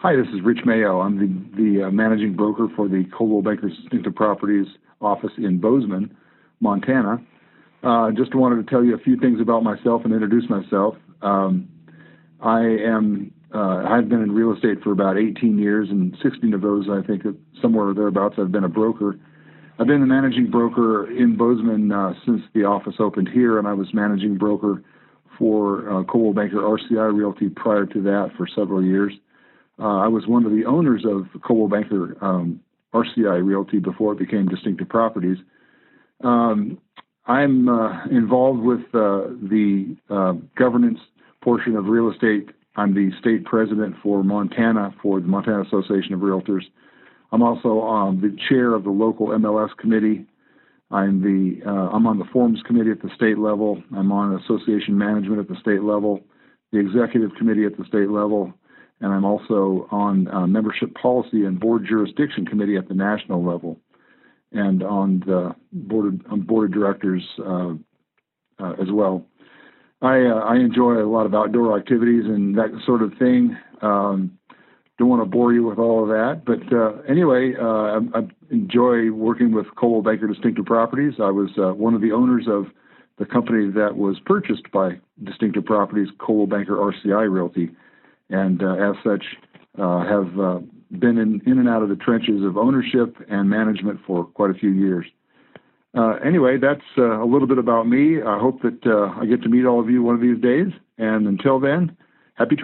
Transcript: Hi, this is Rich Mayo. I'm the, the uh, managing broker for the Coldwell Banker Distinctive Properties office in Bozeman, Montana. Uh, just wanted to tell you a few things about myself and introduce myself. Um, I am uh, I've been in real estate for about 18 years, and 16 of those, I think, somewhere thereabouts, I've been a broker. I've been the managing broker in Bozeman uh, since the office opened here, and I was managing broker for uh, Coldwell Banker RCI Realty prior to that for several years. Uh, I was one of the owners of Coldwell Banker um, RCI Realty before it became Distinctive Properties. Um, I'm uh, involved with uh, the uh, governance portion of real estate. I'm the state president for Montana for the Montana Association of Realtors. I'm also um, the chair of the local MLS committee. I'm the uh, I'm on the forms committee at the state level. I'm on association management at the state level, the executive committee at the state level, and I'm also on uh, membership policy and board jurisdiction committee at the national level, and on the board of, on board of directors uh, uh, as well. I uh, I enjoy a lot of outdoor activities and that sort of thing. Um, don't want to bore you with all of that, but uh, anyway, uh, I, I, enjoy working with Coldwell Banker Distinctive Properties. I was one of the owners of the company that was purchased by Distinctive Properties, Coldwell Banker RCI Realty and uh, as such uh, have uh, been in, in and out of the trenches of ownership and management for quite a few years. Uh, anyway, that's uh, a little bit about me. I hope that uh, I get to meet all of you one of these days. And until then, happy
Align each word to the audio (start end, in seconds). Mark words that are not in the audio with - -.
Hi, 0.00 0.14
this 0.14 0.28
is 0.28 0.42
Rich 0.44 0.60
Mayo. 0.64 1.00
I'm 1.00 1.18
the, 1.18 1.56
the 1.60 1.88
uh, 1.88 1.90
managing 1.90 2.34
broker 2.34 2.68
for 2.76 2.86
the 2.86 3.02
Coldwell 3.12 3.42
Banker 3.42 3.68
Distinctive 3.68 4.14
Properties 4.14 4.68
office 5.00 5.32
in 5.36 5.58
Bozeman, 5.58 6.16
Montana. 6.60 7.18
Uh, 7.82 8.12
just 8.12 8.32
wanted 8.32 8.64
to 8.64 8.70
tell 8.70 8.84
you 8.84 8.94
a 8.94 8.98
few 8.98 9.18
things 9.18 9.40
about 9.40 9.64
myself 9.64 10.02
and 10.04 10.14
introduce 10.14 10.48
myself. 10.48 10.94
Um, 11.20 11.68
I 12.40 12.60
am 12.60 13.32
uh, 13.52 13.88
I've 13.88 14.08
been 14.08 14.22
in 14.22 14.30
real 14.30 14.54
estate 14.54 14.84
for 14.84 14.92
about 14.92 15.18
18 15.18 15.58
years, 15.58 15.88
and 15.90 16.16
16 16.22 16.54
of 16.54 16.60
those, 16.60 16.86
I 16.88 17.04
think, 17.04 17.24
somewhere 17.60 17.92
thereabouts, 17.92 18.36
I've 18.38 18.52
been 18.52 18.62
a 18.62 18.68
broker. 18.68 19.18
I've 19.80 19.88
been 19.88 19.98
the 19.98 20.06
managing 20.06 20.48
broker 20.48 21.10
in 21.10 21.36
Bozeman 21.36 21.90
uh, 21.90 22.14
since 22.24 22.42
the 22.54 22.62
office 22.62 22.94
opened 23.00 23.30
here, 23.34 23.58
and 23.58 23.66
I 23.66 23.72
was 23.72 23.92
managing 23.92 24.38
broker 24.38 24.80
for 25.36 25.90
uh, 25.90 26.04
Coldwell 26.04 26.34
Banker 26.34 26.58
RCI 26.58 27.12
Realty 27.12 27.48
prior 27.48 27.84
to 27.86 28.00
that 28.02 28.30
for 28.36 28.46
several 28.46 28.84
years. 28.84 29.12
Uh, 29.80 29.98
I 29.98 30.08
was 30.08 30.26
one 30.26 30.44
of 30.44 30.52
the 30.52 30.64
owners 30.64 31.04
of 31.06 31.26
Coldwell 31.42 31.68
Banker 31.68 32.16
um, 32.24 32.60
RCI 32.94 33.44
Realty 33.44 33.78
before 33.78 34.12
it 34.12 34.18
became 34.18 34.46
Distinctive 34.46 34.88
Properties. 34.88 35.38
Um, 36.24 36.78
I'm 37.26 37.68
uh, 37.68 38.06
involved 38.06 38.60
with 38.60 38.80
uh, 38.94 39.28
the 39.42 39.96
uh, 40.10 40.32
governance 40.56 40.98
portion 41.42 41.76
of 41.76 41.86
real 41.86 42.10
estate. 42.10 42.48
I'm 42.76 42.94
the 42.94 43.10
state 43.20 43.44
president 43.44 43.96
for 44.02 44.24
Montana 44.24 44.94
for 45.02 45.20
the 45.20 45.26
Montana 45.26 45.62
Association 45.62 46.14
of 46.14 46.20
Realtors. 46.20 46.62
I'm 47.30 47.42
also 47.42 47.82
um, 47.82 48.20
the 48.20 48.36
chair 48.48 48.74
of 48.74 48.84
the 48.84 48.90
local 48.90 49.28
MLS 49.28 49.76
committee. 49.76 50.26
I'm 50.90 51.20
the 51.20 51.60
uh, 51.68 51.94
I'm 51.94 52.06
on 52.06 52.18
the 52.18 52.24
forms 52.32 52.62
committee 52.66 52.90
at 52.90 53.02
the 53.02 53.10
state 53.14 53.38
level. 53.38 53.82
I'm 53.94 54.10
on 54.10 54.40
association 54.40 54.96
management 54.96 55.40
at 55.40 55.48
the 55.48 55.60
state 55.60 55.82
level, 55.82 56.20
the 56.72 56.78
executive 56.78 57.30
committee 57.36 57.66
at 57.66 57.76
the 57.76 57.84
state 57.84 58.08
level, 58.08 58.54
and 59.00 59.12
I'm 59.12 59.24
also 59.24 59.88
on 59.90 60.28
uh, 60.28 60.46
membership 60.46 60.94
policy 60.94 61.44
and 61.44 61.58
board 61.60 61.86
jurisdiction 61.88 62.46
committee 62.46 62.76
at 62.76 62.88
the 62.88 62.94
national 62.94 63.44
level, 63.44 63.78
and 64.52 64.82
on 64.82 65.20
the 65.20 65.54
board 65.72 66.14
of, 66.14 66.32
on 66.32 66.40
board 66.42 66.70
of 66.70 66.74
directors 66.74 67.22
uh, 67.38 67.74
uh, 68.58 68.72
as 68.80 68.90
well. 68.90 69.24
I 70.02 70.22
uh, 70.22 70.40
I 70.40 70.56
enjoy 70.56 70.94
a 70.94 71.08
lot 71.08 71.26
of 71.26 71.34
outdoor 71.34 71.78
activities 71.78 72.24
and 72.24 72.56
that 72.56 72.70
sort 72.84 73.02
of 73.02 73.12
thing. 73.18 73.56
Um, 73.82 74.38
don't 74.98 75.08
want 75.08 75.22
to 75.22 75.26
bore 75.26 75.52
you 75.52 75.64
with 75.64 75.78
all 75.78 76.02
of 76.02 76.08
that, 76.08 76.42
but 76.44 76.76
uh, 76.76 77.02
anyway, 77.08 77.54
uh, 77.56 77.64
I, 77.64 77.98
I, 78.14 78.28
enjoy 78.50 79.12
working 79.12 79.52
with 79.52 79.66
Coldwell 79.76 80.02
Banker 80.02 80.26
Distinctive 80.26 80.64
Properties. 80.64 81.14
I 81.20 81.30
was 81.30 81.50
one 81.56 81.94
of 81.94 82.00
the 82.00 82.10
owners 82.10 82.46
of 82.48 82.66
the 83.16 83.24
company 83.24 83.70
that 83.70 83.96
was 83.96 84.18
purchased 84.26 84.72
by 84.72 84.98
Distinctive 85.22 85.64
Properties, 85.64 86.08
Coldwell 86.18 86.48
Banker 86.48 86.76
RCI 86.76 87.30
Realty 87.32 87.70
and 88.30 88.62
uh, 88.62 88.74
as 88.74 88.96
such 89.04 89.24
uh, 89.78 90.04
have 90.04 90.38
uh, 90.38 90.58
been 90.98 91.18
in, 91.18 91.40
in 91.46 91.58
and 91.58 91.68
out 91.68 91.82
of 91.82 91.88
the 91.88 91.96
trenches 91.96 92.44
of 92.44 92.56
ownership 92.56 93.16
and 93.28 93.48
management 93.48 94.00
for 94.06 94.24
quite 94.24 94.50
a 94.50 94.54
few 94.54 94.70
years. 94.70 95.06
Uh, 95.96 96.14
anyway, 96.24 96.58
that's 96.60 96.84
uh, 96.98 97.22
a 97.22 97.26
little 97.26 97.48
bit 97.48 97.58
about 97.58 97.88
me. 97.88 98.22
I 98.22 98.38
hope 98.38 98.62
that 98.62 98.86
uh, 98.86 99.18
I 99.20 99.26
get 99.26 99.42
to 99.42 99.48
meet 99.48 99.64
all 99.64 99.80
of 99.80 99.88
you 99.88 100.02
one 100.02 100.14
of 100.14 100.20
these 100.20 100.40
days. 100.40 100.68
And 100.98 101.26
until 101.26 101.58
then, 101.60 101.96
happy 102.34 102.56